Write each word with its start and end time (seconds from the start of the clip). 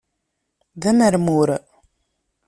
D 0.81 0.83
amermur! 0.89 1.49